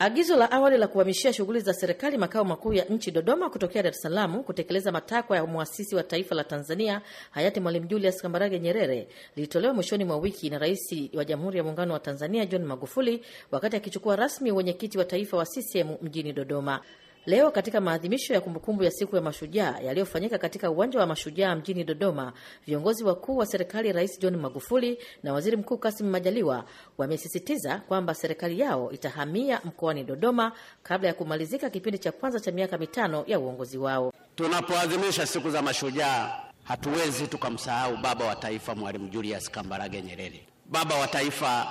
Agizo 0.00 0.36
la 0.36 0.50
awali 0.50 0.76
la 0.78 0.86
kuhamishia 0.88 1.32
shughuli 1.32 1.60
za 1.60 1.74
serikali 1.74 2.18
makao 2.18 2.44
makuu 2.44 2.72
ya 2.72 2.84
nchi 2.84 3.10
Dodoma 3.10 3.50
kutokea 3.50 3.82
Dar 3.82 3.92
es 3.92 4.00
Salaam 4.00 4.42
kutekeleza 4.42 4.92
matakwa 4.92 5.36
ya 5.36 5.46
mwasisi 5.46 5.94
wa 5.96 6.02
taifa 6.02 6.34
la 6.34 6.44
Tanzania 6.44 7.02
hayati 7.30 7.60
Mwalimu 7.60 7.86
Julius 7.86 8.22
Kambarage 8.22 8.58
Nyerere 8.60 9.08
lilitolewa 9.36 9.74
mwishoni 9.74 10.04
mwa 10.04 10.16
wiki 10.16 10.50
na 10.50 10.58
Rais 10.58 10.94
wa 11.14 11.24
Jamhuri 11.24 11.58
ya 11.58 11.64
Muungano 11.64 11.92
wa 11.92 12.00
Tanzania 12.00 12.46
John 12.46 12.64
Magufuli 12.64 13.22
wakati 13.50 13.76
akichukua 13.76 14.16
rasmi 14.16 14.52
wenyekiti 14.52 14.98
wa 14.98 15.04
taifa 15.04 15.36
wa 15.36 15.44
CCM 15.46 15.96
mjini 16.02 16.32
Dodoma. 16.32 16.80
Leo 17.28 17.50
katika 17.50 17.80
maadhimisho 17.80 18.34
ya 18.34 18.40
kumbukumbu 18.40 18.84
ya 18.84 18.90
siku 18.90 19.16
ya 19.16 19.22
mashujaa 19.22 19.78
yaliyofanyika 19.82 20.38
katika 20.38 20.70
uwanja 20.70 21.00
wa 21.00 21.06
mashujaa 21.06 21.54
mjini 21.56 21.84
Dodoma, 21.84 22.32
viongozi 22.66 23.04
wakuu 23.04 23.36
wa 23.36 23.46
serikali, 23.46 23.92
Rais 23.92 24.18
John 24.20 24.36
Magufuli 24.36 24.98
na 25.22 25.32
Waziri 25.32 25.56
Mkuu 25.56 25.78
Kassim 25.78 26.06
Majaliwa 26.10 26.64
wamesisitiza 26.98 27.78
kwamba 27.78 28.14
serikali 28.14 28.60
yao 28.60 28.92
itahamia 28.92 29.60
mkoani 29.64 30.04
Dodoma 30.04 30.52
kabla 30.82 31.08
ya 31.08 31.14
kumalizika 31.14 31.70
kipindi 31.70 31.98
cha 31.98 32.12
kwanza 32.12 32.40
cha 32.40 32.52
miaka 32.52 32.78
mitano 32.78 33.24
ya 33.26 33.38
uongozi 33.40 33.78
wao. 33.78 34.12
Tunapoadhimisha 34.36 35.26
siku 35.26 35.50
za 35.50 35.62
mashujaa, 35.62 36.40
hatuwezi 36.64 37.26
tukamsahau 37.26 37.96
baba 37.96 38.24
wa 38.24 38.36
taifa 38.36 38.74
Mwalimu 38.74 39.08
Julius 39.08 39.50
Kambarage 39.50 40.02
Nyerere. 40.02 40.46
Baba 40.66 40.94
wa 40.94 41.06
taifa 41.08 41.66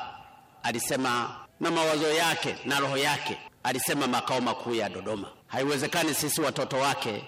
alisema 0.64 1.36
na 1.60 1.72
mawazo 1.72 2.14
yake 2.14 2.56
na 2.66 2.80
roho 2.80 2.98
yake 2.98 3.38
alisema 3.64 4.08
makao 4.08 4.42
makuu 4.42 4.74
ya 4.76 4.90
Dodoma. 4.90 5.28
Haiwezekani 5.48 6.14
sisi 6.14 6.42
watoto 6.42 6.78
wake, 6.78 7.24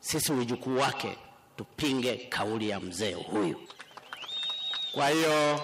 sisi 0.00 0.32
wijukuu 0.32 0.76
wake 0.78 1.16
tupinge 1.56 2.14
kauli 2.16 2.68
ya 2.68 2.80
mzee 2.80 3.12
huyu. 3.14 3.60
Kwa 4.92 5.08
hiyo 5.08 5.60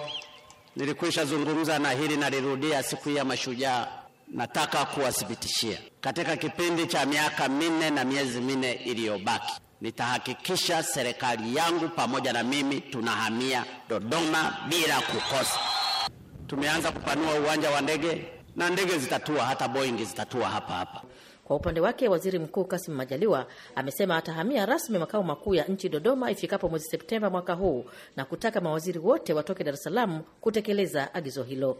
nilikwisha 0.75 1.25
zungumza 1.25 1.79
na 1.79 1.91
hili 1.91 2.17
nalirudia 2.17 2.83
siku 2.83 3.09
ya 3.09 3.25
mashujaa. 3.25 3.87
Nataka 4.27 4.85
kuwathibitishia 4.85 5.77
katika 6.01 6.35
kipindi 6.37 6.87
cha 6.87 7.05
miaka 7.05 7.49
minne 7.49 7.89
na 7.89 8.03
miezi 8.05 8.41
minne 8.41 8.71
iliyobaki, 8.71 9.53
nitahakikisha 9.81 10.83
serikali 10.83 11.55
yangu 11.55 11.89
pamoja 11.89 12.33
na 12.33 12.43
mimi 12.43 12.81
tunahamia 12.81 13.65
Dodoma 13.89 14.57
bila 14.69 15.01
kukosa. 15.01 15.59
Tumeanza 16.49 16.91
kupanua 16.91 17.33
uwanja 17.39 17.69
wa 17.71 17.81
ndege 17.81 18.25
na 18.55 18.69
ndege 18.69 18.97
zitatua, 18.97 19.43
hata 19.45 19.67
Boeing 19.67 20.05
zitatua 20.05 20.47
hapa 20.49 20.73
hapa. 20.73 21.01
Kwa 21.43 21.55
upande 21.55 21.79
wake 21.81 22.07
waziri 22.07 22.39
mkuu 22.39 22.65
Kassim 22.65 22.93
Majaliwa 22.95 23.45
amesema 23.75 24.17
atahamia 24.17 24.65
rasmi 24.65 24.97
makao 24.99 25.23
makuu 25.23 25.55
ya 25.55 25.63
nchi 25.63 25.89
Dodoma 25.89 26.31
ifikapo 26.31 26.69
mwezi 26.69 26.85
Septemba 26.89 27.29
mwaka 27.29 27.53
huu 27.53 27.85
na 28.15 28.25
kutaka 28.25 28.61
mawaziri 28.61 28.99
wote 28.99 29.33
watoke 29.33 29.63
Dar 29.63 29.73
es 29.73 29.83
Salaam 29.83 30.21
kutekeleza 30.41 31.13
agizo 31.13 31.43
hilo. 31.43 31.77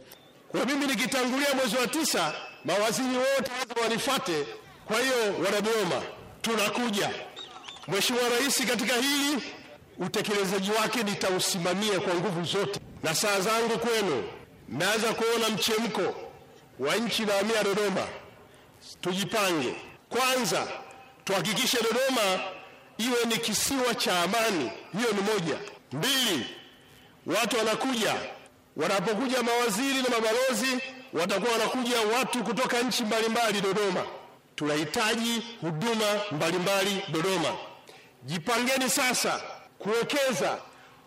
Kwa 0.52 0.66
mimi 0.66 0.88
nikitangulia 0.88 1.54
mwezi 1.56 1.76
wa 1.78 1.88
tisa, 1.88 2.34
mawaziri 2.66 3.18
wote 3.18 3.52
wanifate. 3.84 4.46
Kwa 4.86 5.00
hiyo 5.00 5.16
wanadodoma, 5.46 6.02
tunakuja. 6.42 7.10
Mheshimiwa 7.88 8.30
Rais, 8.30 8.66
katika 8.68 8.94
hili 8.96 9.44
utekelezaji 10.00 10.72
wake 10.72 11.04
nitausimamia 11.04 12.00
kwa 12.00 12.14
nguvu 12.14 12.44
zote, 12.44 12.80
na 13.04 13.16
saa 13.16 13.40
zangu 13.40 13.80
kwenu, 13.80 14.24
mmeanza 14.70 15.14
kuona 15.14 15.50
mchemko 15.50 16.16
wa 16.80 16.96
nchi 16.96 17.24
inahamia 17.24 17.64
Dodoma. 17.64 18.08
Tujipange 19.02 19.76
kwanza, 20.10 20.68
tuhakikishe 21.24 21.78
Dodoma 21.78 22.40
iwe 22.98 23.26
ni 23.26 23.38
kisiwa 23.38 23.96
cha 23.96 24.20
amani. 24.22 24.72
Hiyo 24.98 25.12
ni 25.12 25.22
moja. 25.22 25.60
Mbili, 25.92 26.46
watu 27.26 27.58
wanakuja, 27.58 28.16
wanapokuja 28.78 29.44
mawaziri 29.44 30.02
na 30.02 30.10
mabalozi, 30.10 30.78
watakuwa 31.14 31.52
wanakuja 31.52 32.02
watu 32.02 32.44
kutoka 32.44 32.82
nchi 32.82 33.04
mbalimbali 33.04 33.62
Dodoma. 33.62 34.04
Tunahitaji 34.56 35.42
huduma 35.62 36.06
mbalimbali 36.32 37.04
Dodoma. 37.10 37.56
Jipangeni 38.24 38.90
sasa 38.90 39.42
kuwekeza, 39.80 40.58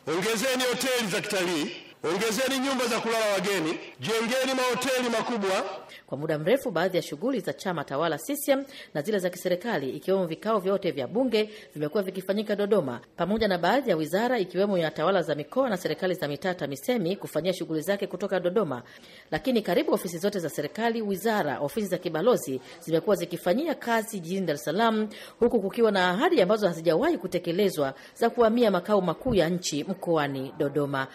ongezeni 0.07 0.63
hoteli 0.65 1.09
za 1.11 1.21
kitalii 1.21 1.77
ongezeni 2.05 2.59
nyumba 2.59 2.87
za 2.87 3.01
kulala 3.01 3.27
wageni, 3.33 3.79
jengeni 4.01 4.55
mahoteli 4.57 5.09
makubwa. 5.09 5.65
Kwa 6.07 6.19
muda 6.19 6.39
mrefu, 6.39 6.71
baadhi 6.71 6.97
ya 6.97 7.03
shughuli 7.03 7.41
za 7.41 7.53
chama 7.53 7.85
tawala 7.85 8.19
CCM 8.19 8.65
na 8.95 9.03
zile 9.03 9.19
za 9.19 9.31
kiserikali 9.31 9.91
ikiwemo 9.91 10.27
vikao 10.27 10.59
vyote 10.59 10.91
vya 10.91 11.07
bunge 11.07 11.51
vimekuwa 11.75 12.03
vikifanyika 12.03 12.57
Dodoma, 12.57 13.01
pamoja 13.17 13.49
na 13.49 13.59
baadhi 13.59 13.91
ya 13.91 13.97
wizara 13.97 14.39
ikiwemo 14.39 14.79
ya 14.79 14.91
tawala 14.91 15.23
za 15.23 15.35
mikoa 15.35 15.69
na 15.69 15.77
serikali 15.77 16.15
za 16.15 16.29
mitaa 16.29 16.55
TAMISEMI 16.55 17.17
kufanyia 17.17 17.53
shughuli 17.53 17.81
zake 17.81 18.07
kutoka 18.07 18.41
Dodoma. 18.41 18.83
Lakini 19.31 19.63
karibu 19.63 19.93
ofisi 19.95 20.19
zote 20.19 20.39
za 20.39 20.49
serikali, 20.49 21.03
wizara, 21.03 21.59
ofisi 21.61 21.87
za 21.87 21.99
kibalozi 21.99 22.61
zimekuwa 22.81 23.17
zikifanyia 23.17 23.75
kazi 23.75 24.21
jijini 24.21 24.47
Dar 24.47 24.55
es 24.57 24.65
Salaam, 24.65 25.09
huku 25.41 25.61
kukiwa 25.61 25.91
na 25.91 26.09
ahadi 26.11 26.43
ambazo 26.43 26.67
hazijawahi 26.69 27.19
kutekelezwa 27.19 27.95
za 28.15 28.31
kuhamia 28.31 28.71
makao 28.71 29.01
makuu 29.01 29.35
ya 29.35 29.49
nchi 29.49 29.85
mkoani 29.85 30.55
Dodoma. 30.59 31.07